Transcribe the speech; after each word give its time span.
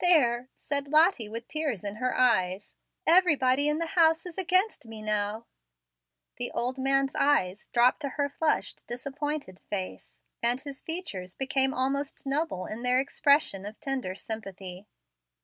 "There," 0.00 0.48
said 0.56 0.88
Lottie 0.88 1.28
with 1.28 1.46
tears 1.46 1.84
in 1.84 1.94
her 1.94 2.12
eyes, 2.18 2.74
"everybody 3.06 3.68
in 3.68 3.78
the 3.78 3.86
house 3.86 4.26
is 4.26 4.36
against 4.36 4.88
me 4.88 5.00
now." 5.00 5.46
The 6.38 6.50
old 6.50 6.76
man's 6.76 7.14
eyes 7.14 7.68
dropped 7.72 8.00
to 8.00 8.08
her 8.08 8.28
flushed, 8.28 8.84
disappointed 8.88 9.60
face, 9.70 10.16
and 10.42 10.60
his 10.60 10.82
features 10.82 11.36
became 11.36 11.72
almost 11.72 12.26
noble 12.26 12.66
in 12.66 12.82
their 12.82 12.98
expression 12.98 13.64
of 13.64 13.78
tender 13.78 14.16
sympathy. 14.16 14.88